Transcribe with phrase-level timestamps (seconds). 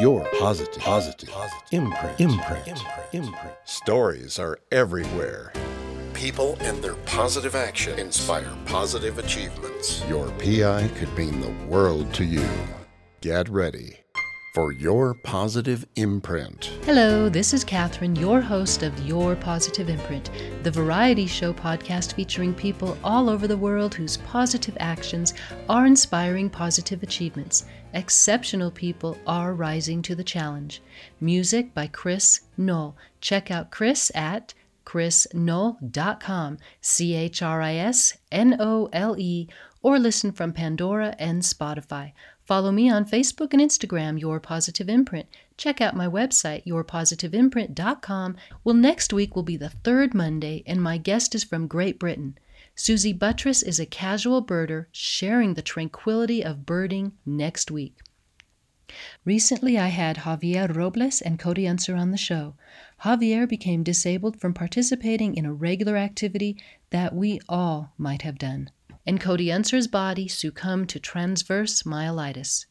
[0.00, 3.54] your positive, positive, positive imprint, imprint, imprint, imprint.
[3.64, 5.52] Stories are everywhere.
[6.14, 10.02] People and their positive action inspire positive achievements.
[10.08, 12.48] Your PI could mean the world to you.
[13.20, 13.99] Get ready
[14.52, 16.72] for your positive imprint.
[16.84, 20.30] Hello, this is Catherine, your host of Your Positive Imprint,
[20.64, 25.34] the variety show podcast featuring people all over the world whose positive actions
[25.68, 27.64] are inspiring positive achievements.
[27.94, 30.82] Exceptional people are rising to the challenge.
[31.20, 32.96] Music by Chris Nole.
[33.20, 34.54] Check out Chris at
[34.84, 39.48] chrisnole.com, C H R I S N O L E,
[39.82, 42.12] or listen from Pandora and Spotify.
[42.50, 45.28] Follow me on Facebook and Instagram, Your Positive Imprint.
[45.56, 48.36] Check out my website, yourpositiveimprint.com.
[48.64, 52.36] Well, next week will be the third Monday, and my guest is from Great Britain.
[52.74, 58.00] Susie Buttress is a casual birder sharing the tranquility of birding next week.
[59.24, 62.56] Recently, I had Javier Robles and Cody Unser on the show.
[63.04, 66.56] Javier became disabled from participating in a regular activity
[66.90, 68.70] that we all might have done
[69.10, 72.66] and Cody Unser's body succumbed to transverse myelitis.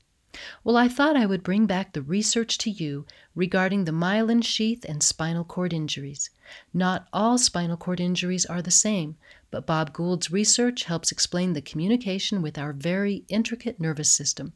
[0.64, 4.86] Well, I thought I would bring back the research to you regarding the myelin sheath
[4.88, 6.30] and spinal cord injuries.
[6.74, 9.18] Not all spinal cord injuries are the same,
[9.52, 14.54] but Bob Gould's research helps explain the communication with our very intricate nervous system.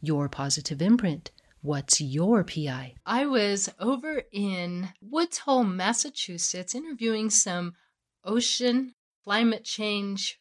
[0.00, 1.30] Your positive imprint.
[1.62, 2.96] What's your PI?
[3.06, 7.76] I was over in Woods Hole, Massachusetts, interviewing some
[8.24, 10.40] ocean climate change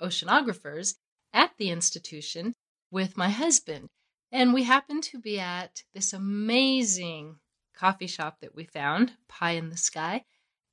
[0.00, 0.94] oceanographers
[1.32, 2.54] at the institution
[2.90, 3.88] with my husband.
[4.32, 7.36] And we happened to be at this amazing
[7.74, 10.24] coffee shop that we found, Pie in the Sky.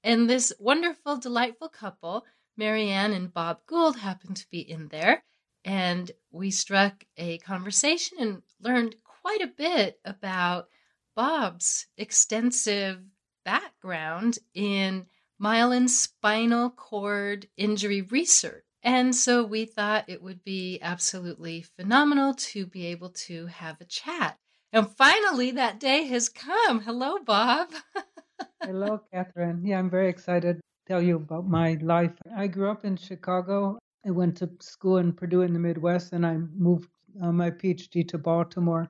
[0.04, 2.26] And this wonderful, delightful couple,
[2.58, 5.24] Marianne and Bob Gould, happened to be in there.
[5.66, 10.68] And we struck a conversation and learned quite a bit about
[11.16, 13.00] Bob's extensive
[13.46, 15.06] background in
[15.42, 18.63] myelin spinal cord injury research.
[18.84, 23.86] And so we thought it would be absolutely phenomenal to be able to have a
[23.86, 24.38] chat.
[24.74, 26.82] And finally, that day has come.
[26.82, 27.70] Hello, Bob.
[28.64, 29.66] Hello, Catherine.
[29.66, 32.12] Yeah, I'm very excited to tell you about my life.
[32.36, 33.78] I grew up in Chicago.
[34.06, 36.90] I went to school in Purdue in the Midwest, and I moved
[37.22, 38.90] uh, my PhD to Baltimore.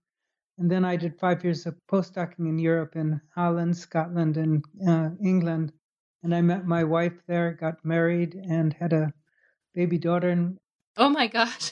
[0.57, 5.09] And then I did five years of postdocing in Europe, in Holland, Scotland, and uh,
[5.23, 5.71] England.
[6.23, 9.13] And I met my wife there, got married, and had a
[9.73, 10.57] baby daughter and
[10.97, 11.71] oh my gosh.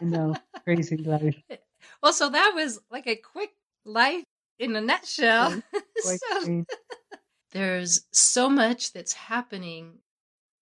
[0.00, 1.36] You know crazy life.
[1.50, 1.56] Eh,
[2.02, 3.50] well so that was like a quick
[3.84, 4.24] life
[4.58, 5.62] in a nutshell.
[5.98, 6.64] So,
[7.52, 9.94] there's so much that's happening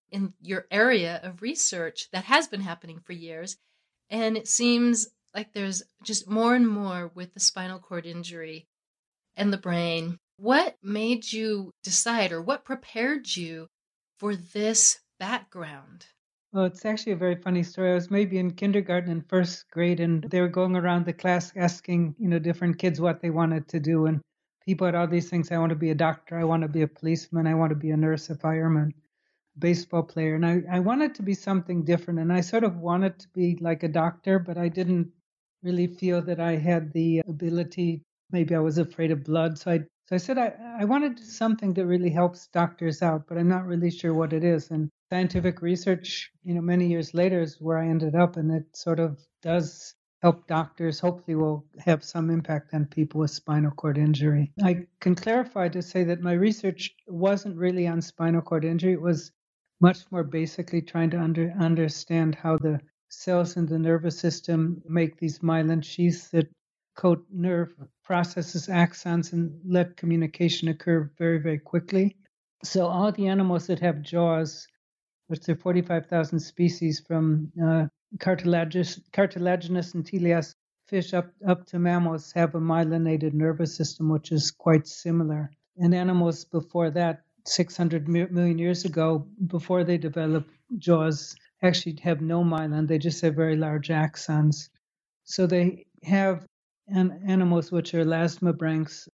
[0.09, 3.57] in your area of research that has been happening for years
[4.09, 8.65] and it seems like there's just more and more with the spinal cord injury
[9.35, 10.17] and the brain.
[10.37, 13.67] What made you decide or what prepared you
[14.17, 16.05] for this background
[16.55, 17.91] well, it's actually a very funny story.
[17.91, 21.51] I was maybe in kindergarten and first grade, and they were going around the class
[21.57, 24.05] asking, you know, different kids what they wanted to do.
[24.05, 24.21] And
[24.65, 25.51] people had all these things.
[25.51, 26.37] I want to be a doctor.
[26.37, 27.45] I want to be a policeman.
[27.45, 28.93] I want to be a nurse, a fireman,
[29.57, 30.35] a baseball player.
[30.35, 32.21] And I, I wanted to be something different.
[32.21, 35.11] And I sort of wanted to be like a doctor, but I didn't
[35.61, 38.01] really feel that I had the ability.
[38.31, 39.59] Maybe I was afraid of blood.
[39.59, 43.37] So I, so I said I, I wanted something that really helps doctors out, but
[43.37, 44.69] I'm not really sure what it is.
[44.69, 48.75] And scientific research, you know, many years later is where I ended up, and it
[48.75, 50.99] sort of does help doctors.
[50.99, 54.51] Hopefully, will have some impact on people with spinal cord injury.
[54.63, 58.93] I can clarify to say that my research wasn't really on spinal cord injury.
[58.93, 59.31] It was
[59.81, 62.79] much more basically trying to under, understand how the
[63.09, 66.47] cells in the nervous system make these myelin sheaths that
[66.95, 67.73] coat nerve
[68.03, 72.15] processes axons and let communication occur very very quickly
[72.63, 74.67] so all the animals that have jaws
[75.27, 77.85] which are 45,000 species from uh,
[78.19, 80.55] cartilaginous, cartilaginous and teleost
[80.87, 85.49] fish up, up to mammals have a myelinated nervous system, which is quite similar.
[85.77, 92.43] And animals before that, 600 million years ago, before they developed jaws, actually have no
[92.43, 92.87] myelin.
[92.87, 94.69] They just have very large axons.
[95.23, 96.45] So they have
[96.87, 99.07] an, animals which are elasmobranchs,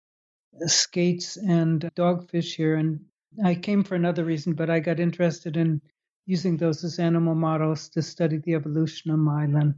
[0.67, 2.77] skates, and dogfish here.
[2.77, 3.01] And
[3.45, 5.81] I came for another reason, but I got interested in
[6.27, 9.75] using those as animal models to study the evolution of myelin.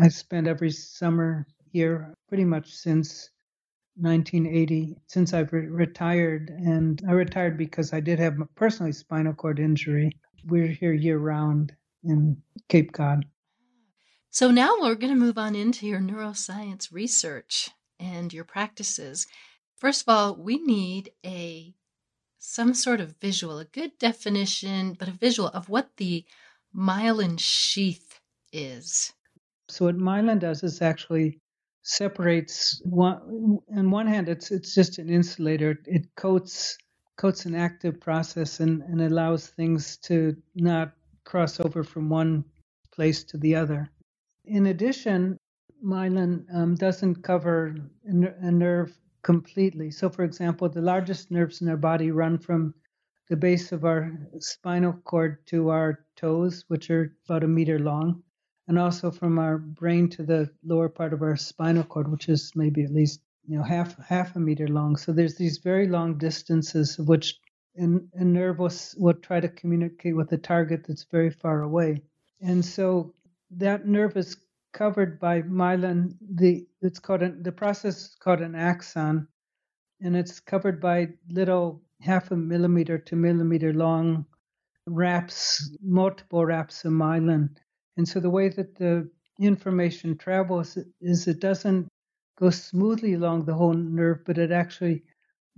[0.00, 3.30] I spent every summer here pretty much since
[3.96, 6.50] 1980, since I've re- retired.
[6.50, 10.12] And I retired because I did have personally spinal cord injury.
[10.46, 11.74] We're here year round
[12.04, 13.24] in Cape Cod.
[14.30, 17.70] So now we're going to move on into your neuroscience research.
[18.00, 19.26] and your practices.
[19.78, 21.74] First of all, we need a
[22.38, 26.24] some sort of visual, a good definition, but a visual of what the
[26.76, 28.20] myelin sheath
[28.52, 29.12] is.
[29.68, 31.40] So what myelin does is actually
[31.82, 36.78] separates one on one hand it's it's just an insulator it coats
[37.16, 40.92] coats an active process and, and allows things to not
[41.24, 42.44] cross over from one
[42.92, 43.90] place to the other
[44.50, 45.38] in addition
[45.84, 47.74] myelin um, doesn't cover
[48.04, 48.92] a nerve
[49.22, 52.74] completely so for example the largest nerves in our body run from
[53.28, 58.22] the base of our spinal cord to our toes which are about a meter long
[58.70, 62.52] and also from our brain to the lower part of our spinal cord, which is
[62.54, 64.96] maybe at least you know half half a meter long.
[64.96, 67.40] So there's these very long distances of which
[67.76, 72.00] a, nerve will, will try to communicate with a target that's very far away,
[72.40, 73.12] and so
[73.52, 74.36] that nerve is
[74.72, 76.16] covered by myelin.
[76.36, 79.28] The it's called an, the process is called an axon,
[80.00, 84.26] and it's covered by little half a millimeter to millimeter long
[84.86, 87.50] wraps, multiple wraps of myelin.
[87.96, 89.10] And so the way that the
[89.40, 91.88] information travels is it doesn't
[92.38, 95.02] go smoothly along the whole nerve, but it actually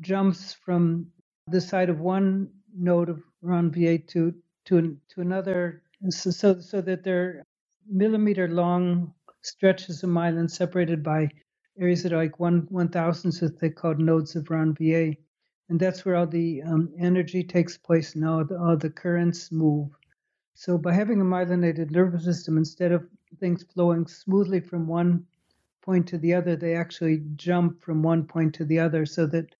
[0.00, 1.06] jumps from
[1.48, 4.34] the side of one node of Ranvier to
[4.66, 7.42] to to another, so so, so that they're
[7.88, 9.12] millimeter long
[9.42, 11.28] stretches of myelin separated by
[11.78, 15.16] areas that are like one one thousandth that they called nodes of Ranvier,
[15.68, 19.50] and that's where all the um, energy takes place and all the, all the currents
[19.50, 19.88] move.
[20.54, 23.08] So by having a myelinated nervous system, instead of
[23.40, 25.26] things flowing smoothly from one
[25.80, 29.54] point to the other, they actually jump from one point to the other so that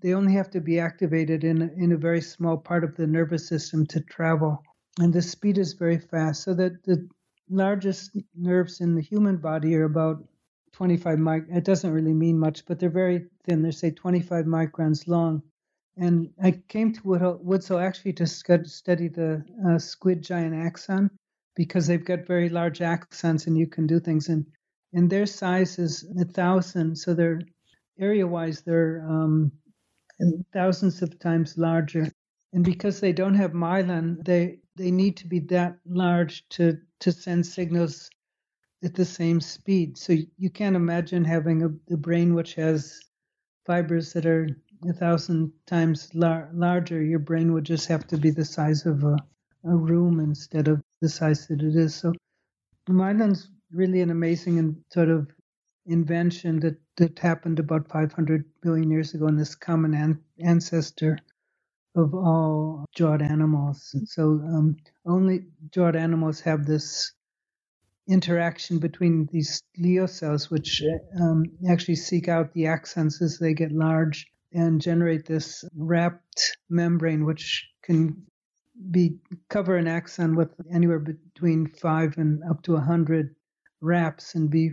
[0.00, 3.46] they only have to be activated in, in a very small part of the nervous
[3.46, 4.62] system to travel.
[4.98, 7.08] And the speed is very fast, so that the
[7.52, 10.24] largest nerves in the human body are about
[10.72, 11.44] 25 mic.
[11.50, 13.62] It doesn't really mean much, but they're very thin.
[13.62, 15.42] They're say 25 microns long.
[15.96, 21.10] And I came to Woods actually to study the uh, squid giant axon
[21.54, 24.28] because they've got very large axons and you can do things.
[24.28, 24.46] And,
[24.94, 27.42] and their size is a thousand, so they're
[27.98, 29.52] area wise, they're um,
[30.54, 32.08] thousands of times larger.
[32.54, 37.12] And because they don't have myelin, they, they need to be that large to, to
[37.12, 38.10] send signals
[38.84, 39.98] at the same speed.
[39.98, 43.00] So you can't imagine having a, a brain which has
[43.66, 44.48] fibers that are
[44.88, 49.04] a thousand times lar- larger, your brain would just have to be the size of
[49.04, 49.16] a,
[49.64, 51.94] a room instead of the size that it is.
[51.94, 52.12] So
[52.88, 55.28] myelin's really an amazing and sort of
[55.86, 61.18] invention that, that happened about 500 billion years ago in this common an- ancestor
[61.94, 63.94] of all jawed animals.
[64.06, 67.12] So um, only jawed animals have this
[68.08, 70.82] interaction between these glial cells, which
[71.20, 77.24] um, actually seek out the axons as they get large and generate this wrapped membrane,
[77.24, 78.22] which can
[78.90, 79.18] be
[79.48, 83.34] cover an axon with anywhere between five and up to a hundred
[83.80, 84.72] wraps and be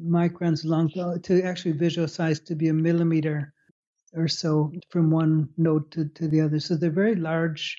[0.00, 0.88] microns long
[1.22, 3.52] to actually visual size to be a millimeter
[4.18, 6.60] or so from one node to, to the other.
[6.60, 7.76] So they're very large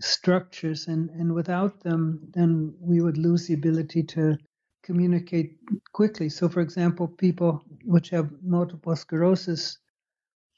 [0.00, 4.38] structures and, and without them then we would lose the ability to
[4.82, 5.58] communicate
[5.92, 6.28] quickly.
[6.28, 9.78] So for example, people which have multiple sclerosis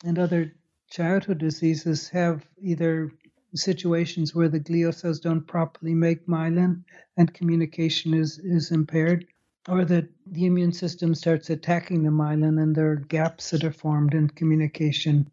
[0.05, 0.55] and other
[0.91, 3.11] childhood diseases have either
[3.55, 6.85] situations where the glial cells don't properly make myelin
[7.17, 9.27] and communication is, is impaired,
[9.69, 13.73] or that the immune system starts attacking the myelin and there are gaps that are
[13.73, 15.31] formed and communication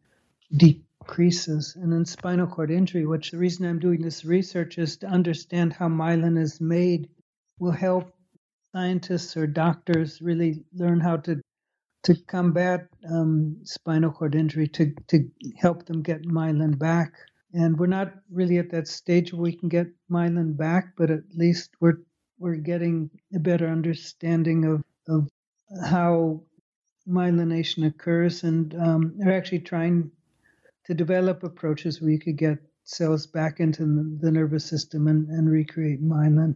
[0.56, 1.76] decreases.
[1.76, 5.74] And then spinal cord injury, which the reason I'm doing this research is to understand
[5.74, 7.10] how myelin is made,
[7.60, 8.14] will help
[8.72, 11.42] scientists or doctors really learn how to
[12.04, 17.14] to combat um, spinal cord injury to, to help them get myelin back.
[17.54, 21.24] And we're not really at that stage where we can get myelin back, but at
[21.36, 21.98] least we're
[22.40, 25.30] we're getting a better understanding of, of
[25.86, 26.42] how
[27.08, 30.12] myelination occurs, and um, are actually trying
[30.86, 33.86] to develop approaches where you could get cells back into
[34.20, 36.56] the, nervous system and, and recreate myelin.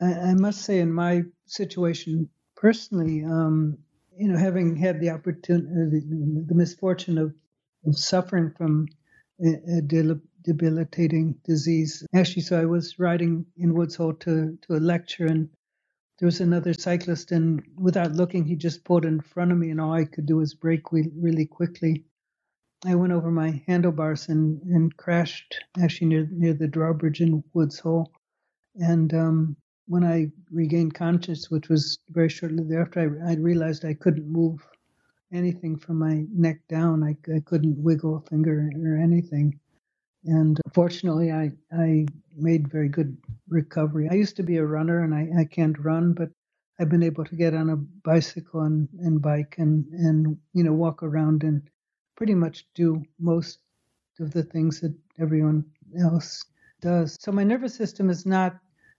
[0.00, 3.78] I, I, must say, in my situation personally, um,
[4.16, 7.34] you know, having had the opportunity, the, the misfortune of,
[7.86, 8.86] of suffering from
[9.44, 9.82] a, a
[10.42, 12.06] debilitating disease.
[12.14, 15.48] Actually, so I was riding in Woods Hole to, to a lecture, and
[16.18, 19.80] there was another cyclist, and without looking, he just pulled in front of me, and
[19.80, 22.04] all I could do was brake really quickly.
[22.84, 27.78] I went over my handlebars and, and crashed actually near near the drawbridge in Woods
[27.78, 28.10] Hole,
[28.76, 29.56] and um,
[29.86, 34.66] when I regained consciousness, which was very shortly thereafter, I, I realized I couldn't move
[35.32, 37.02] anything from my neck down.
[37.02, 39.58] I, I couldn't wiggle a finger or anything.
[40.24, 43.16] And fortunately, I, I made very good
[43.48, 44.08] recovery.
[44.10, 46.30] I used to be a runner and I, I can't run, but
[46.78, 50.72] I've been able to get on a bicycle and, and bike and, and, you know,
[50.72, 51.62] walk around and
[52.16, 53.58] pretty much do most
[54.18, 55.64] of the things that everyone
[55.98, 56.44] else
[56.80, 57.16] does.
[57.20, 58.58] So my nervous system is not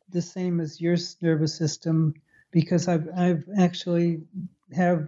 [0.09, 2.13] the same as your nervous system
[2.51, 4.23] because I've I've actually
[4.73, 5.07] have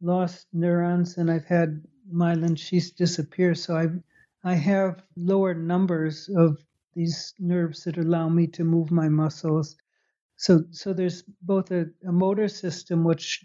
[0.00, 3.54] lost neurons and I've had myelin sheaths disappear.
[3.54, 3.88] So I
[4.44, 6.58] I have lower numbers of
[6.94, 9.76] these nerves that allow me to move my muscles.
[10.36, 13.44] So so there's both a, a motor system which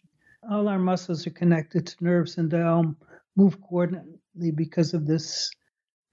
[0.49, 2.95] all our muscles are connected to nerves and they all
[3.35, 5.51] move coordinately because of this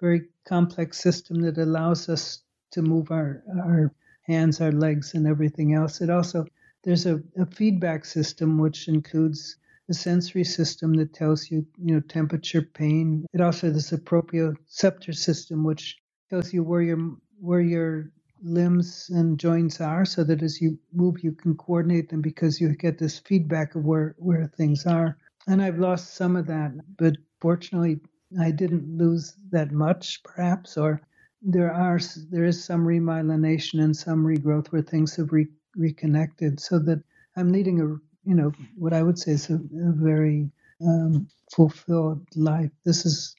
[0.00, 5.74] very complex system that allows us to move our our hands, our legs, and everything
[5.74, 6.00] else.
[6.00, 6.46] It also
[6.84, 9.56] there's a, a feedback system which includes
[9.92, 13.26] a sensory system that tells you, you know, temperature, pain.
[13.34, 15.98] It also there's a proprioceptor system which
[16.30, 17.00] tells you where your
[17.38, 18.10] where your
[18.42, 22.74] limbs and joints are, so that as you move, you can coordinate them because you
[22.74, 25.18] get this feedback of where where things are.
[25.46, 28.00] And I've lost some of that, but fortunately,
[28.40, 31.02] I didn't lose that much, perhaps, or
[31.42, 35.46] there are there is some remyelination and some regrowth where things have re,
[35.76, 37.02] reconnected, so that
[37.36, 40.50] I'm leading a you know what I would say is a, a very
[40.80, 42.70] um, fulfilled life.
[42.84, 43.34] This is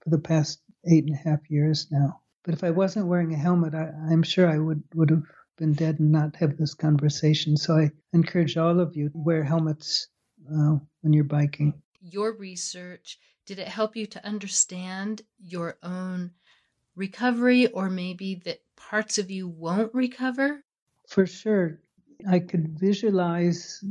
[0.00, 2.20] for the past eight and a half years now.
[2.44, 5.24] But if I wasn't wearing a helmet, I, I'm sure I would would have
[5.56, 7.56] been dead and not have this conversation.
[7.56, 10.08] So I encourage all of you to wear helmets
[10.50, 11.74] uh, when you're biking.
[12.00, 16.30] Your research did it help you to understand your own
[16.94, 20.62] recovery or maybe that parts of you won't recover?
[21.08, 21.80] For sure.
[22.28, 23.82] I could visualize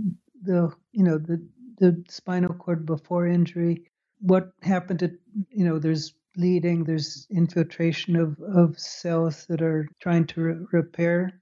[0.43, 1.45] the, you know, the,
[1.79, 3.89] the spinal cord before injury,
[4.19, 5.11] what happened to,
[5.49, 11.41] you know, there's bleeding, there's infiltration of, of cells that are trying to re- repair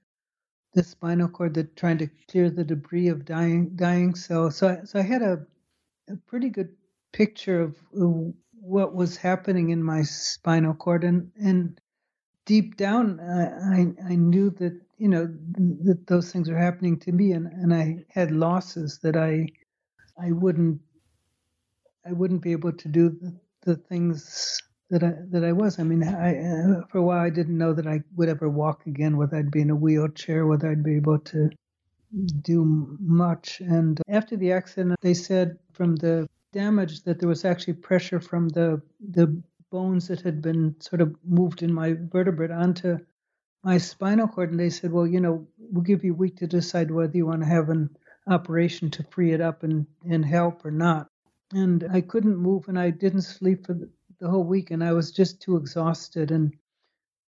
[0.74, 4.56] the spinal cord, that trying to clear the debris of dying dying cells.
[4.56, 5.46] So, so I had a,
[6.10, 6.70] a pretty good
[7.12, 11.80] picture of, of what was happening in my spinal cord and and
[12.44, 15.26] deep down I I knew that you know
[15.84, 19.46] that those things are happening to me and and I had losses that I
[20.18, 20.80] I wouldn't
[22.06, 24.60] I wouldn't be able to do the, the things
[24.90, 25.78] that I that I was.
[25.78, 28.86] I mean, I uh, for a while I didn't know that I would ever walk
[28.86, 31.50] again, whether I'd be in a wheelchair, whether I'd be able to
[32.42, 33.60] do much.
[33.60, 38.48] And after the accident, they said from the damage that there was actually pressure from
[38.50, 42.98] the the bones that had been sort of moved in my vertebrae onto
[43.66, 46.46] my spinal cord and they said well you know we'll give you a week to
[46.46, 47.90] decide whether you want to have an
[48.28, 51.08] operation to free it up and and help or not
[51.52, 53.88] and i couldn't move and i didn't sleep for the,
[54.30, 56.54] whole week and i was just too exhausted and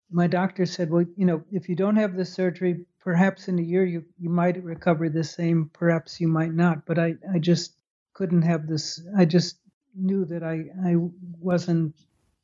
[0.09, 3.61] my doctor said well you know if you don't have the surgery perhaps in a
[3.73, 7.75] year you you might recover the same perhaps you might not but i i just
[8.13, 9.01] couldn't have this.
[9.17, 9.57] I just
[9.95, 10.95] knew that I, I
[11.39, 11.95] wasn't,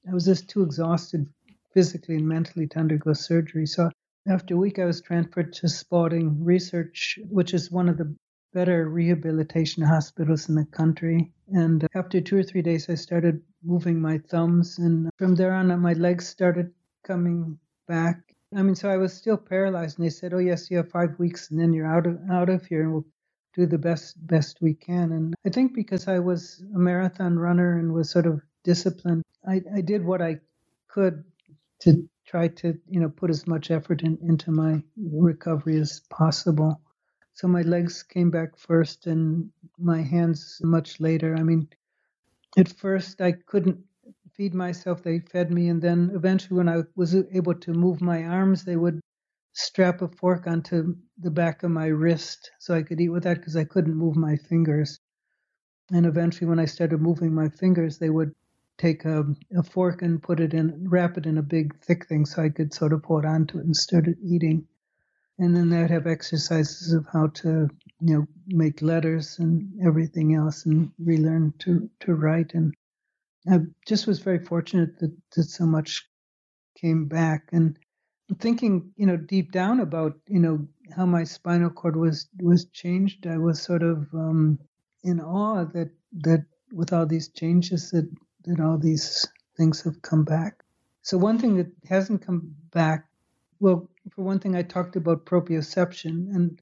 [0.10, 1.28] I was just too exhausted
[1.78, 3.68] physically and mentally to undergo surgery.
[3.68, 3.92] So
[4.28, 8.16] after a week, I was transferred to Spaulding Research, which is one of the
[8.52, 11.32] better rehabilitation hospitals in the country.
[11.50, 14.80] And after two or three days, I started moving my thumbs.
[14.80, 16.72] And from there on, my legs started
[17.06, 18.24] coming back.
[18.56, 20.00] I mean, so I was still paralyzed.
[20.00, 22.50] And they said, oh, yes, you have five weeks and then you're out of, out
[22.50, 23.06] of here and we'll
[23.54, 25.12] do the best best we can.
[25.12, 29.62] And I think because I was a marathon runner and was sort of disciplined, I,
[29.76, 30.40] I did what I
[30.88, 31.24] could
[31.82, 36.82] to try to you know put as much effort in, into my recovery as possible.
[37.34, 41.36] So my legs came back first, and my hands much later.
[41.36, 41.70] I mean,
[42.58, 43.80] at first I couldn't
[44.34, 48.24] feed myself; they fed me, and then eventually, when I was able to move my
[48.26, 49.02] arms, they would
[49.54, 53.38] strap a fork onto the back of my wrist so I could eat with that
[53.40, 55.00] because I couldn't move my fingers.
[55.92, 58.34] And eventually, when I started moving my fingers, they would
[58.78, 62.26] take a, a fork and put it in, wrap it in a big thick thing
[62.26, 64.68] so I could sort of hold on to it and start eating.
[65.40, 67.70] And then they'd have exercises of how to,
[68.00, 72.54] you know, make letters and everything else and relearn to, to write.
[72.54, 72.74] And
[73.50, 76.08] I just was very fortunate that, that so much
[76.80, 77.50] came back.
[77.52, 77.78] And
[78.40, 83.28] thinking, you know, deep down about, you know, how my spinal cord was was changed,
[83.28, 84.60] I was sort of um,
[85.04, 85.90] in awe that
[86.22, 88.10] that with all these changes that
[88.46, 89.26] that all these
[89.56, 90.64] things have come back.
[91.02, 93.08] So one thing that hasn't come back,
[93.60, 96.62] well, for one thing, I talked about proprioception, and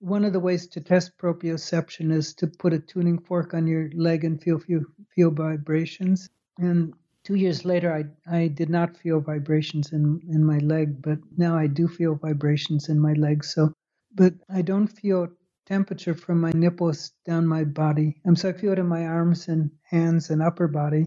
[0.00, 3.90] one of the ways to test proprioception is to put a tuning fork on your
[3.92, 4.82] leg and feel feel,
[5.14, 6.28] feel vibrations.
[6.58, 11.18] And two years later, I I did not feel vibrations in in my leg, but
[11.38, 13.44] now I do feel vibrations in my leg.
[13.44, 13.72] So,
[14.14, 15.28] but I don't feel
[15.66, 18.20] temperature from my nipples down my body.
[18.26, 21.06] I'm so I feel it in my arms and hands and upper body,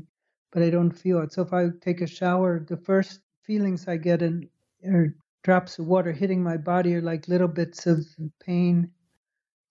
[0.52, 1.34] but I don't feel it.
[1.34, 4.50] So if I take a shower, the first feelings I get in
[4.86, 8.04] are drops of water hitting my body are like little bits of
[8.44, 8.90] pain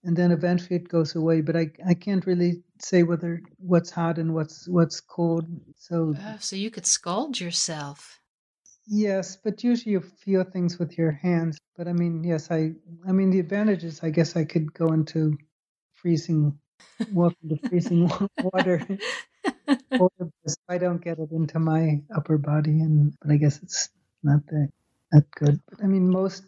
[0.05, 4.19] and then eventually it goes away but i i can't really say whether what's hot
[4.19, 5.45] and what's what's cold
[5.76, 8.21] so oh, so you could scald yourself
[8.87, 12.73] yes but usually you feel things with your hands but i mean yes i
[13.09, 15.37] i mean the advantage is i guess i could go into
[15.95, 16.59] freezing
[17.12, 18.11] walk into freezing
[18.43, 18.87] water
[20.69, 23.91] i don't get it into my upper body and but i guess it's
[24.23, 24.71] not that
[25.12, 25.61] that good.
[25.71, 26.45] But I mean, most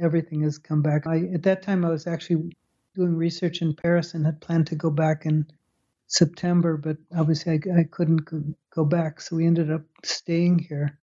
[0.00, 1.06] everything has come back.
[1.06, 2.56] I at that time I was actually
[2.94, 5.46] doing research in Paris and had planned to go back in
[6.06, 8.42] September, but obviously I, I couldn't go,
[8.74, 10.98] go back, so we ended up staying here.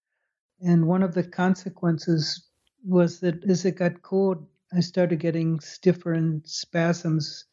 [0.62, 2.50] And one of the consequences
[2.86, 7.46] was that as it got cold, I started getting stiffer and spasms.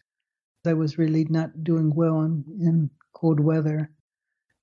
[0.66, 3.90] I was really not doing well in, in cold weather.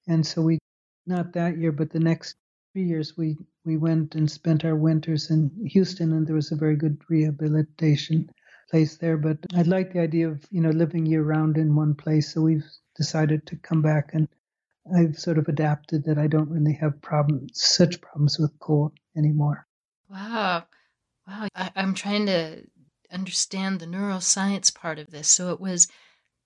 [0.08, 0.60] And so we,
[1.06, 2.36] not that year, but the next
[2.74, 6.58] three years, we, we went and spent our winters in Houston, and there was a
[6.58, 8.30] very good rehabilitation
[8.70, 9.18] place there.
[9.18, 12.42] But I like the idea of you know living year round in one place, so
[12.42, 12.66] we've
[12.98, 14.28] decided to come back, and
[14.92, 19.66] I've sort of adapted that I don't really have problems, such problems with cold anymore.
[20.10, 20.66] Wow,
[21.28, 21.48] wow!
[21.56, 22.64] I, I'm trying to
[23.12, 25.30] understand the neuroscience part of this.
[25.30, 25.88] So it was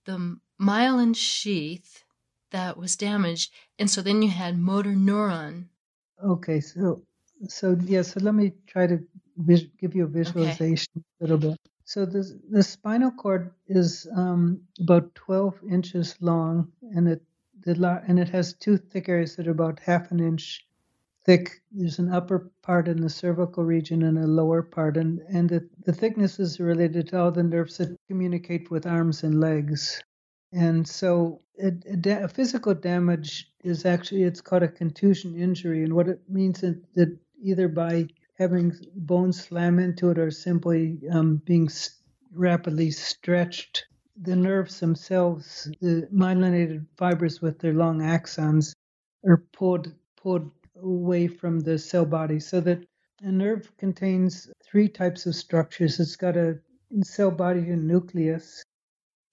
[0.04, 2.04] the myelin sheath
[2.50, 5.68] that was damaged, and so then you had motor neuron
[6.24, 7.02] Okay, so
[7.48, 8.98] so yeah, so let me try to
[9.36, 11.04] vis- give you a visualization okay.
[11.20, 11.58] a little bit.
[11.84, 17.22] So the the spinal cord is um, about 12 inches long, and it
[17.64, 20.66] the and it has two thick areas that are about half an inch
[21.24, 21.60] thick.
[21.72, 25.68] There's an upper part in the cervical region and a lower part, and and the,
[25.84, 30.02] the thickness is related to all the nerves that communicate with arms and legs.
[30.52, 35.92] And so a, a, a, physical damage is actually it's called a contusion injury, and
[35.92, 41.42] what it means is that either by having bones slam into it or simply um,
[41.44, 41.68] being
[42.32, 43.86] rapidly stretched,
[44.20, 48.74] the nerves themselves, the myelinated fibers with their long axons,
[49.26, 50.50] are pulled pulled
[50.82, 52.84] away from the cell body, so that
[53.22, 56.00] a nerve contains three types of structures.
[56.00, 56.58] It's got a
[57.02, 58.62] cell body and nucleus,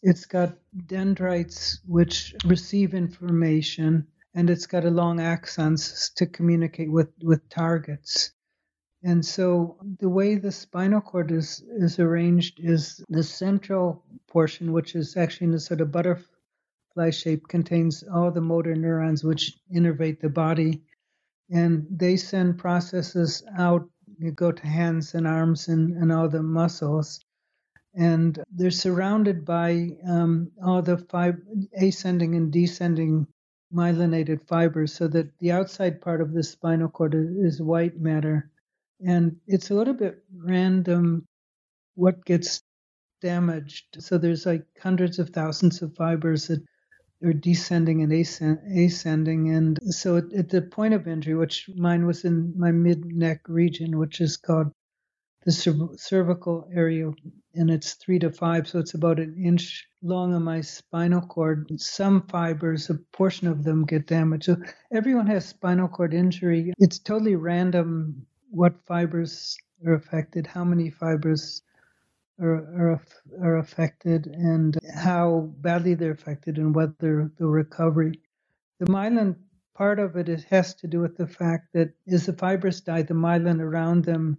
[0.03, 7.09] it's got dendrites which receive information, and it's got a long axons to communicate with,
[7.23, 8.34] with targets.
[9.05, 14.95] And so the way the spinal cord is, is arranged is the central portion, which
[14.95, 20.21] is actually in a sort of butterfly shape, contains all the motor neurons which innervate
[20.21, 20.81] the body.
[21.51, 23.87] And they send processes out,
[24.17, 27.23] you go to hands and arms and, and all the muscles.
[27.93, 31.45] And they're surrounded by um, all the fib-
[31.79, 33.27] ascending and descending
[33.71, 38.49] myelinated fibers, so that the outside part of the spinal cord is, is white matter,
[39.05, 41.25] and it's a little bit random
[41.95, 42.61] what gets
[43.21, 43.85] damaged.
[43.99, 46.63] So there's like hundreds of thousands of fibers that
[47.23, 52.53] are descending and ascending, and so at, the point of injury, which mine was in
[52.57, 54.71] my mid neck region, which is called
[55.45, 55.51] the
[55.97, 57.11] cervical area
[57.55, 61.67] and it's three to five, so it's about an inch long on my spinal cord.
[61.79, 64.45] Some fibers, a portion of them get damaged.
[64.45, 64.57] So
[64.91, 66.73] everyone has spinal cord injury.
[66.79, 71.61] It's totally random what fibers are affected, how many fibers
[72.39, 73.01] are, are,
[73.41, 78.19] are affected, and how badly they're affected, and whether the recovery.
[78.79, 79.35] The myelin
[79.75, 83.03] part of it, it has to do with the fact that as the fibers die,
[83.03, 84.37] the myelin around them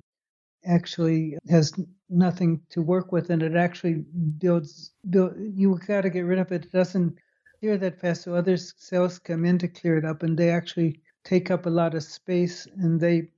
[0.66, 1.72] actually has
[2.10, 4.04] nothing to work with and it actually
[4.38, 7.16] builds build you got to get rid of it it doesn't
[7.60, 11.00] clear that fast so other cells come in to clear it up and they actually
[11.24, 13.28] take up a lot of space and they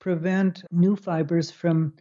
[0.00, 1.94] prevent new fibers from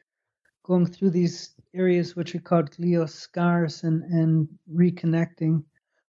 [0.65, 5.63] going through these areas which are called glial scars and, and reconnecting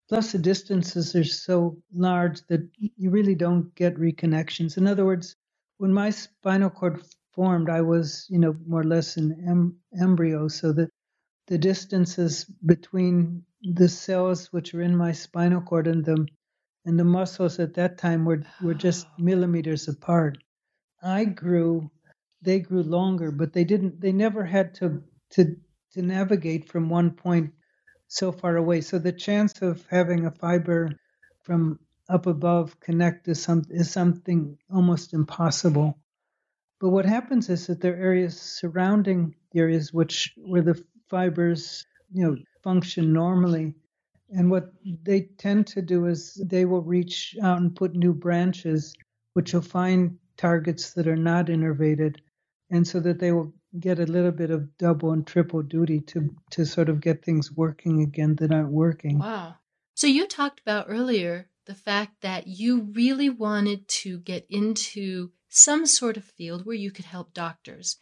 [0.09, 5.35] plus the distances are so large that you really don't get reconnections in other words
[5.79, 10.49] when my spinal cord formed, I was, you know, more or less an em- embryo.
[10.49, 10.89] So that
[11.47, 16.27] the distances between the cells which are in my spinal cord and the
[16.85, 20.39] and the muscles at that time were were just millimeters apart.
[21.05, 21.91] I grew,
[22.41, 24.01] they grew longer, but they didn't.
[24.01, 25.55] They never had to to
[25.91, 27.53] to navigate from one point
[28.07, 28.81] so far away.
[28.81, 30.89] So the chance of having a fiber
[31.43, 35.97] from up above connect is, some, is something almost impossible.
[36.79, 41.85] But what happens is that there are areas surrounding the areas which where the fibers,
[42.11, 43.75] you know, function normally.
[44.29, 48.93] And what they tend to do is they will reach out and put new branches,
[49.33, 52.17] which will find targets that are not innervated,
[52.69, 56.35] and so that they will get a little bit of double and triple duty to
[56.51, 59.19] to sort of get things working again that aren't working.
[59.19, 59.55] Wow.
[59.95, 65.85] So you talked about earlier the fact that you really wanted to get into some
[65.85, 67.97] sort of field where you could help doctors.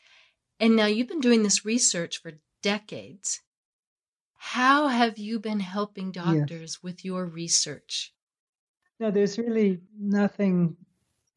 [0.59, 3.41] And now you've been doing this research for decades.
[4.37, 6.83] How have you been helping doctors yes.
[6.83, 8.13] with your research?
[8.99, 10.75] No, there's really nothing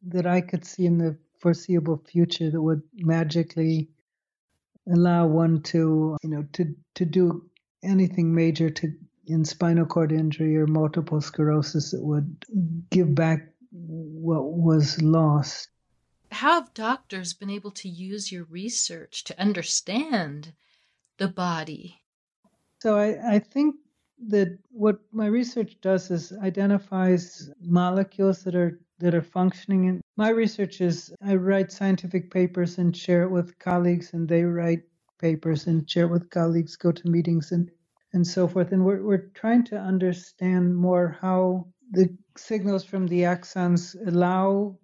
[0.06, 3.88] that I could see in the foreseeable future that would magically
[4.92, 7.48] allow one to, you know, to to do
[7.82, 8.92] anything major to
[9.26, 12.44] in spinal cord injury or multiple sclerosis that would
[12.90, 15.68] give back what was lost.
[16.30, 20.52] How have doctors been able to use your research to understand
[21.18, 22.02] the body?
[22.80, 23.76] So I, I think
[24.28, 30.30] that what my research does is identifies molecules that are that are functioning and my
[30.30, 34.82] research is I write scientific papers and share it with colleagues and they write
[35.18, 37.70] papers and share it with colleagues go to meetings and
[38.16, 38.72] and so forth.
[38.72, 44.76] And we're, we're trying to understand more how the signals from the axons allow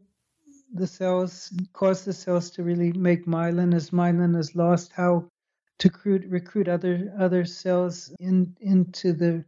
[0.75, 5.27] the cells cause the cells to really make myelin as myelin is lost how
[5.79, 9.45] to recruit, recruit other other cells in into the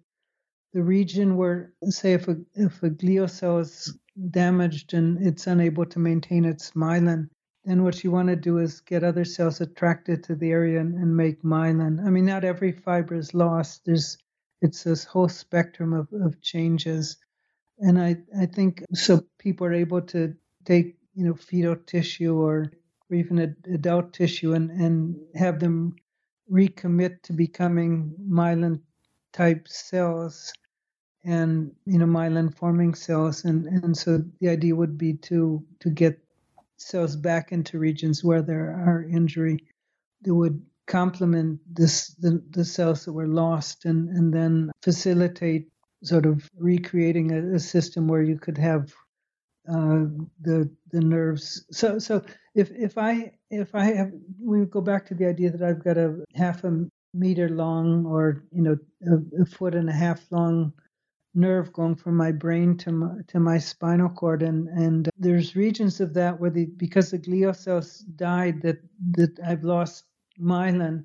[0.73, 3.97] the region where say if a if a glial cell is
[4.31, 7.29] damaged and it's unable to maintain its myelin
[7.65, 10.95] then what you want to do is get other cells attracted to the area and,
[10.95, 12.05] and make myelin.
[12.05, 13.83] I mean not every fiber is lost.
[13.87, 14.19] There's
[14.61, 17.17] it's this whole spectrum of, of changes.
[17.79, 22.73] And i i think so people are able to take you know fetal tissue or
[23.11, 25.97] or even adult tissue and, and have them
[26.51, 28.81] recommit to becoming myelin
[29.33, 30.53] type cells
[31.25, 35.91] and you know myelin forming cells and and so the idea would be to to
[35.91, 36.19] get
[36.77, 39.59] cells back into regions where there are injury
[40.23, 45.69] that would complement this the, the cells that were lost and and then facilitate
[46.03, 48.93] sort of recreating a, a system where you could have
[49.69, 50.05] uh,
[50.43, 51.65] the the nerves.
[51.71, 52.23] So so
[52.55, 55.97] if if I if I have we go back to the idea that I've got
[55.97, 56.85] a half a
[57.15, 60.73] meter long or you know a, a foot and a half long
[61.35, 64.43] nerve going from my brain to my, to my spinal cord.
[64.43, 68.79] And and uh, there's regions of that where the because the glial cells died that
[69.13, 70.05] that I've lost
[70.41, 71.05] myelin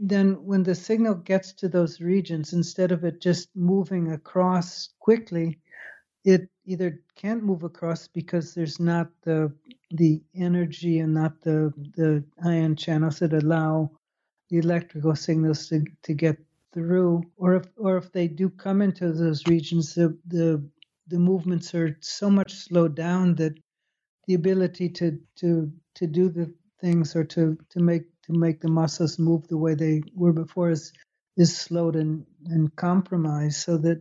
[0.00, 5.58] then when the signal gets to those regions instead of it just moving across quickly
[6.24, 9.52] it either can't move across because there's not the
[9.92, 13.90] the energy and not the the ion channels that allow
[14.48, 16.38] the electrical signals to, to get
[16.72, 20.62] through or if or if they do come into those regions the the
[21.08, 23.54] the movements are so much slowed down that
[24.26, 28.68] the ability to to to do the things or to to make to make the
[28.68, 30.92] muscles move the way they were before is
[31.36, 34.00] is slowed and and compromised so that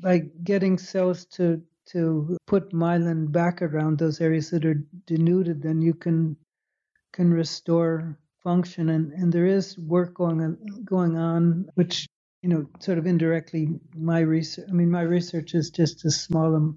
[0.00, 5.80] by getting cells to to put myelin back around those areas that are denuded, then
[5.80, 6.36] you can
[7.12, 8.88] can restore function.
[8.88, 12.06] And, and there is work going on going on, which
[12.42, 14.66] you know, sort of indirectly, my research.
[14.68, 16.76] I mean, my research is just a small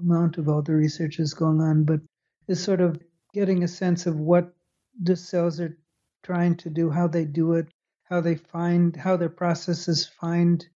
[0.00, 2.00] amount of all the research is going on, but
[2.46, 3.00] is sort of
[3.34, 4.54] getting a sense of what
[5.02, 5.76] the cells are
[6.22, 7.66] trying to do, how they do it,
[8.04, 10.68] how they find, how their processes find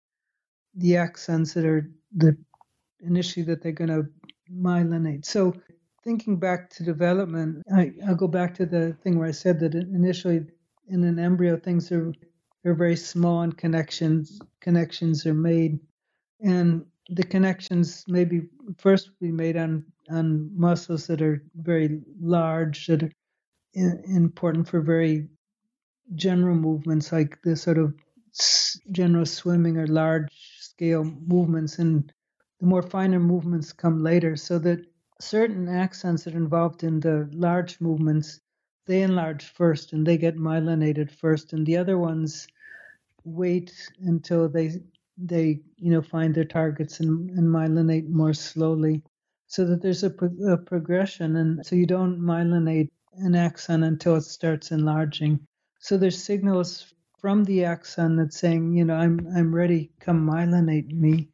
[0.74, 2.36] the axons that are the
[3.00, 4.08] initially that they're going to
[4.52, 5.24] myelinate.
[5.24, 5.54] So
[6.02, 9.74] thinking back to development, I, I'll go back to the thing where I said that
[9.74, 10.46] initially
[10.88, 12.12] in an embryo things are
[12.64, 15.80] are very small and connections connections are made,
[16.40, 18.42] and the connections maybe
[18.78, 23.10] first be made on on muscles that are very large that are
[24.06, 25.28] important for very
[26.14, 27.94] general movements like the sort of
[28.90, 31.78] general swimming or large scale movements.
[31.78, 32.12] And
[32.60, 34.84] the more finer movements come later, so that
[35.22, 38.40] certain axons that are involved in the large movements,
[38.86, 42.48] they enlarge first and they get myelinated first, and the other ones
[43.24, 44.80] wait until they
[45.16, 49.02] they you know find their targets and, and myelinate more slowly,
[49.46, 50.12] so that there's a,
[50.48, 55.38] a progression, and so you don't myelinate an axon until it starts enlarging.
[55.78, 60.92] So there's signals from the axon that's saying, you know, I'm I'm ready, come myelinate
[60.92, 61.28] me.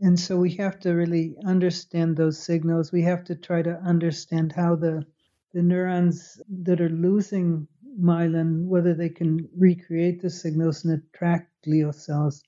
[0.00, 2.92] And so we have to really understand those signals.
[2.92, 5.06] We have to try to understand how the
[5.54, 11.94] the neurons that are losing myelin, whether they can recreate the signals and attract glial
[11.94, 12.42] cells.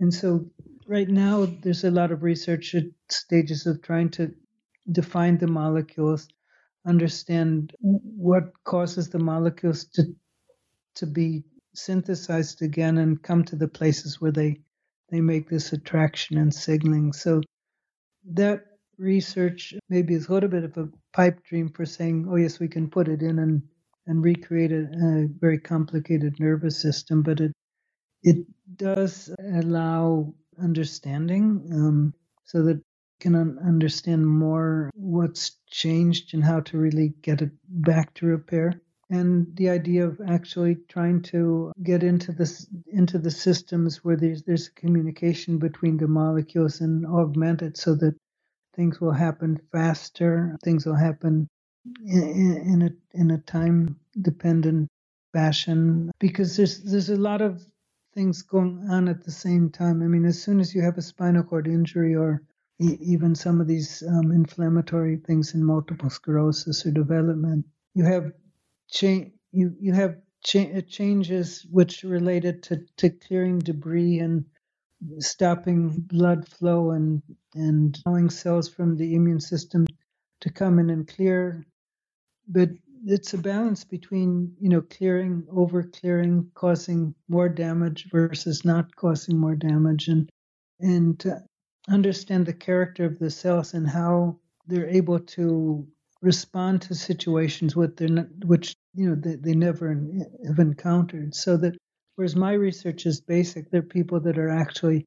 [0.00, 0.46] And so
[0.86, 4.34] right now there's a lot of research at stages of trying to
[4.92, 6.28] define the molecules,
[6.86, 10.04] understand what causes the molecules to
[10.96, 14.60] to be synthesized again and come to the places where they
[15.10, 17.12] they make this attraction and signaling.
[17.12, 17.42] So
[18.32, 18.64] that
[18.98, 22.68] research maybe is a little bit of a pipe dream for saying, oh yes, we
[22.68, 23.62] can put it in and
[24.06, 27.52] and recreate a, a very complicated nervous system, but it
[28.22, 28.46] it
[28.76, 32.80] does allow understanding um, so that
[33.20, 38.80] can un- understand more what's changed and how to really get it back to repair
[39.10, 44.42] and the idea of actually trying to get into this into the systems where there's
[44.44, 48.14] there's communication between the molecules and augment it so that
[48.74, 51.48] things will happen faster things will happen
[52.06, 54.88] in, in a in a time dependent
[55.32, 56.10] fashion.
[56.18, 57.62] Because there's there's a lot of
[58.14, 60.02] things going on at the same time.
[60.02, 62.42] I mean as soon as you have a spinal cord injury or
[62.78, 68.32] even some of these um, inflammatory things in multiple sclerosis or development you have
[68.90, 74.44] change you you have cha- uh, changes which related to, to clearing debris and
[75.18, 77.22] stopping blood flow and
[77.54, 79.86] and allowing cells from the immune system
[80.40, 81.66] to come in and clear.
[82.48, 82.70] But
[83.06, 89.38] it's a balance between you know clearing over clearing causing more damage versus not causing
[89.38, 90.08] more damage.
[90.08, 90.28] And
[90.80, 91.42] and to
[91.88, 95.86] understand the character of the cells and how they're able to
[96.22, 98.08] respond to situations with their,
[98.44, 99.90] which you know they, they never
[100.46, 101.34] have encountered.
[101.34, 101.76] So that
[102.16, 105.06] whereas my research is basic, there are people that are actually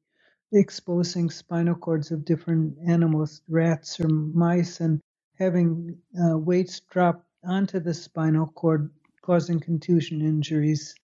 [0.52, 5.00] exposing spinal cords of different animals, rats or mice, and
[5.38, 8.90] having uh, weights drop onto the spinal cord,
[9.22, 10.94] causing contusion injuries,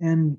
[0.00, 0.38] and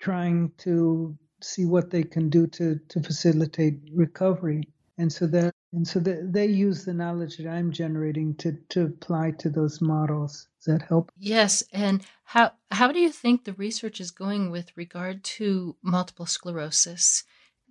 [0.00, 4.62] trying to see what they can do to, to facilitate recovery.
[4.98, 8.84] And so that and so the, they use the knowledge that I'm generating to, to
[8.86, 10.48] apply to those models.
[10.58, 11.12] Does that help?
[11.18, 11.62] Yes.
[11.72, 17.24] And how how do you think the research is going with regard to multiple sclerosis?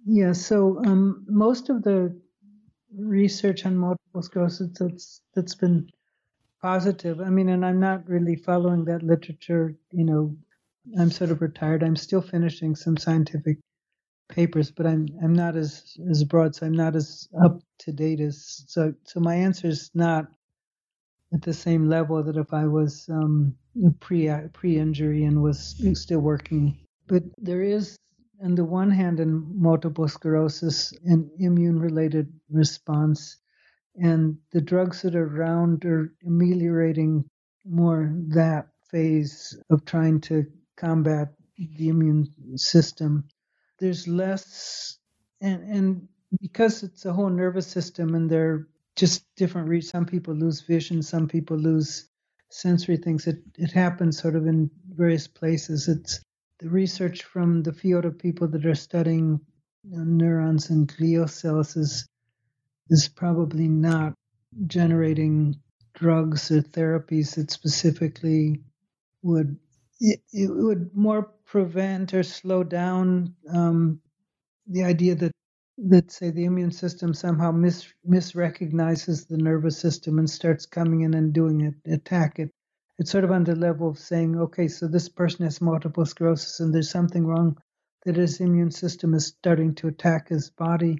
[0.06, 0.32] Yeah.
[0.34, 2.18] So um, most of the
[2.98, 5.90] research on multiple sclerosis that's that's been
[6.62, 7.20] positive.
[7.20, 9.76] I mean, and I'm not really following that literature.
[9.92, 10.38] You know,
[10.98, 11.84] I'm sort of retired.
[11.84, 13.58] I'm still finishing some scientific
[14.30, 18.20] papers, but I'm I'm not as as broad, so I'm not as up to date
[18.20, 18.94] as so.
[19.04, 20.28] So my answer is not
[21.34, 23.56] at the same level that if I was um,
[24.00, 26.78] pre pre injury and was still working.
[27.08, 27.98] But there is,
[28.44, 33.38] on the one hand, in multiple sclerosis, an immune related response,
[33.96, 37.26] and the drugs that are around are ameliorating
[37.66, 40.46] more that phase of trying to
[40.78, 43.28] combat the immune system
[43.80, 44.98] there's less
[45.42, 46.08] and and
[46.42, 51.28] because it's a whole nervous system and they're just different some people lose vision some
[51.28, 52.10] people lose
[52.50, 53.28] sensory things.
[53.28, 55.88] It it happens sort of in various places.
[55.88, 56.22] It's
[56.60, 59.40] the research from the field of people that are studying
[59.84, 62.08] neurons and glial cells is
[62.90, 64.14] is probably not
[64.66, 65.56] generating
[65.94, 68.62] drugs or therapies that specifically
[69.24, 69.58] would
[70.00, 74.00] it, it would more prevent or slow down um,
[74.68, 75.32] the idea that
[75.80, 81.14] that say the immune system somehow mis misrecognizes the nervous system and starts coming in
[81.14, 82.50] and doing it attack it.
[83.00, 86.60] It's sort of on the level of saying okay so this person has multiple sclerosis
[86.60, 87.58] and there's something wrong
[88.06, 90.98] that his immune system is starting to attack his body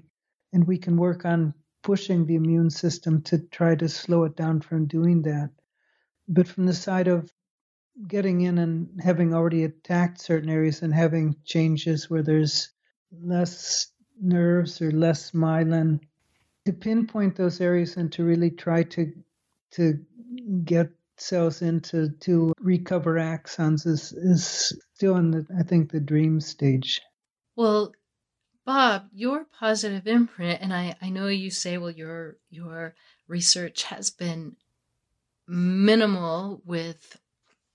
[0.52, 4.60] and we can work on pushing the immune system to try to slow it down
[4.60, 5.50] from doing that.
[6.28, 7.32] But from the side of
[8.06, 12.70] getting in and having already attacked certain areas and having changes where there's
[13.22, 13.88] less
[14.20, 16.00] nerves or less myelin
[16.66, 19.12] to pinpoint those areas and to really try to
[19.70, 19.98] to
[20.64, 26.40] get cells into to recover axons is is still in the I think the dream
[26.40, 27.00] stage.
[27.56, 27.92] Well,
[28.64, 32.94] Bob, your positive imprint, and I, I know you say, well, your your
[33.26, 34.56] research has been
[35.46, 37.18] minimal with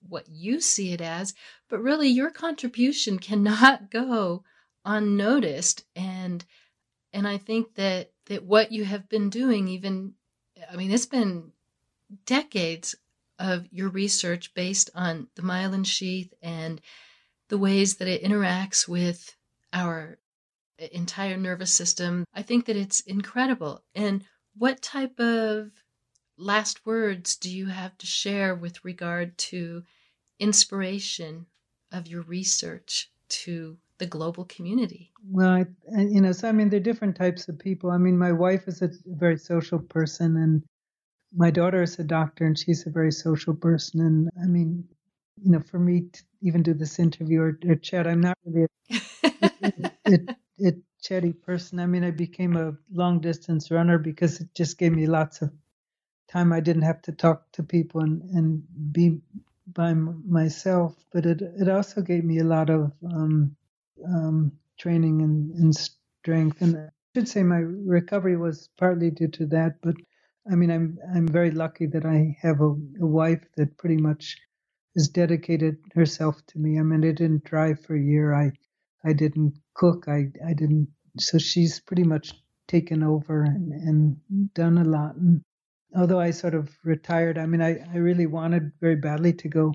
[0.08, 1.34] what you see it as,
[1.70, 4.44] but really your contribution cannot go
[4.86, 5.86] unnoticed.
[5.96, 6.44] And
[7.12, 10.14] and I think that that what you have been doing, even
[10.72, 11.52] I mean, it's been
[12.26, 12.96] decades
[13.40, 16.80] of your research based on the myelin sheath and
[17.50, 19.36] the ways that it interacts with
[19.74, 20.18] our
[20.92, 22.26] entire nervous system.
[22.34, 23.84] I think that it's incredible.
[23.96, 24.24] And
[24.56, 25.72] what type of
[26.38, 29.84] last words do you have to share with regard to
[30.40, 31.46] inspiration
[31.92, 35.12] of your research to the global community?
[35.30, 35.66] Well, I,
[35.98, 37.92] you know, so I mean, there are different types of people.
[37.92, 40.64] I mean, my wife is a very social person, and
[41.36, 44.02] my daughter is a doctor, and she's a very social person.
[44.02, 44.84] And I mean,
[45.42, 48.68] you know, for me to even do this interview or, or chat, I'm not really
[48.92, 49.00] a,
[49.64, 51.80] a, a, a chatty person.
[51.80, 55.52] I mean, I became a long distance runner because it just gave me lots of
[56.34, 56.52] time.
[56.52, 59.22] I didn't have to talk to people and, and be
[59.74, 63.56] by myself, but it it also gave me a lot of um,
[64.06, 66.62] um, training and, and strength.
[66.62, 67.60] And I should say my
[67.98, 69.82] recovery was partly due to that.
[69.82, 69.96] But
[70.52, 74.38] I mean, I'm I'm very lucky that I have a, a wife that pretty much
[74.96, 76.80] has dedicated herself to me.
[76.80, 78.34] I mean, I didn't drive for a year.
[78.34, 78.52] I
[79.06, 80.08] I didn't cook.
[80.08, 80.90] I I didn't.
[81.20, 82.34] So she's pretty much
[82.68, 85.16] taken over and, and done a lot.
[85.16, 85.44] And
[85.96, 89.74] although I sort of retired, I mean, I, I really wanted very badly to go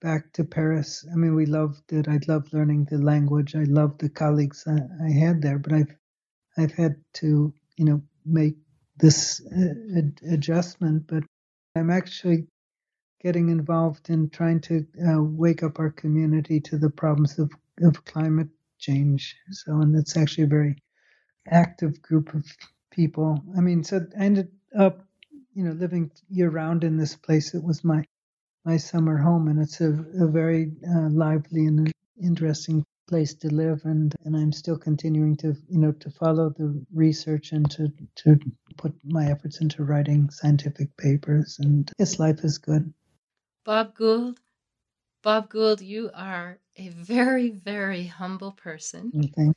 [0.00, 1.06] back to Paris.
[1.12, 2.08] I mean, we loved it.
[2.08, 3.54] I loved learning the language.
[3.54, 5.96] I loved the colleagues I, I had there, but I've
[6.58, 8.56] I've had to, you know, make
[8.98, 10.00] this uh,
[10.32, 11.06] adjustment.
[11.06, 11.24] But
[11.76, 12.46] I'm actually
[13.22, 17.50] getting involved in trying to uh, wake up our community to the problems of,
[17.82, 18.48] of climate
[18.78, 19.36] change.
[19.50, 20.76] So, and it's actually a very
[21.50, 22.44] active group of
[22.90, 23.42] people.
[23.56, 24.48] I mean, so I ended
[24.78, 25.04] up,
[25.54, 27.54] you know, living year round in this place.
[27.54, 28.04] It was my
[28.64, 31.90] my summer home, and it's a, a very uh, lively and
[32.22, 33.80] interesting place to live.
[33.84, 38.38] And, and I'm still continuing to you know to follow the research and to to
[38.76, 41.58] put my efforts into writing scientific papers.
[41.60, 42.92] And yes, life is good.
[43.64, 44.40] Bob Gould,
[45.22, 49.12] Bob Gould, you are a very very humble person.
[49.16, 49.52] Okay.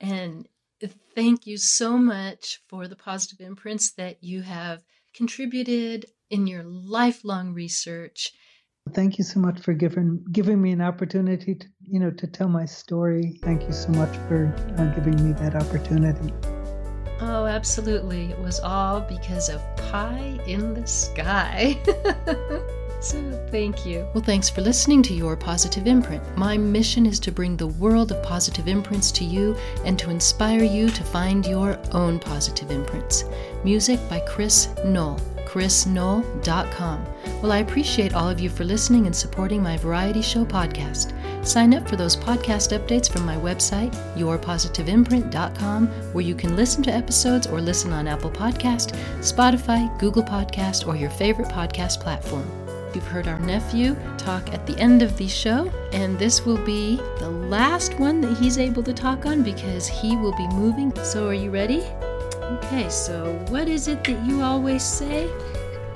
[0.00, 0.48] And
[1.14, 4.82] thank you so much for the positive imprints that you have
[5.14, 8.32] contributed in your lifelong research.
[8.94, 12.48] Thank you so much for giving giving me an opportunity to you know to tell
[12.48, 13.38] my story.
[13.42, 16.32] Thank you so much for uh, giving me that opportunity.
[17.20, 18.32] Oh, absolutely.
[18.32, 21.78] It was all because of pie in the sky.
[23.02, 24.06] So, thank you.
[24.14, 26.22] Well, thanks for listening to Your Positive Imprint.
[26.36, 30.62] My mission is to bring the world of positive imprints to you and to inspire
[30.62, 33.24] you to find your own positive imprints.
[33.64, 35.18] Music by Chris Nole
[35.52, 37.04] chrisnole.com.
[37.42, 41.12] Well, I appreciate all of you for listening and supporting my variety show podcast.
[41.46, 46.90] Sign up for those podcast updates from my website, yourpositiveimprint.com, where you can listen to
[46.90, 52.61] episodes or listen on Apple Podcast, Spotify, Google Podcast, or your favorite podcast platform.
[52.94, 56.96] You've heard our nephew talk at the end of the show, and this will be
[57.18, 60.94] the last one that he's able to talk on because he will be moving.
[61.02, 61.80] So, are you ready?
[62.42, 65.24] Okay, so what is it that you always say?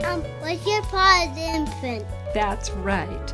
[0.04, 2.06] Um, what's your positive imprint?
[2.32, 3.32] That's right.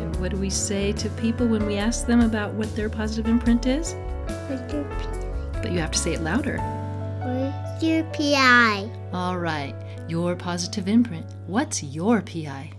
[0.00, 3.26] And what do we say to people when we ask them about what their positive
[3.26, 3.94] imprint is?
[4.48, 5.60] What's your PI?
[5.62, 6.58] But you have to say it louder.
[7.22, 8.90] What's your PI?
[9.14, 9.74] All right,
[10.08, 11.24] your positive imprint.
[11.46, 12.72] What's your PI?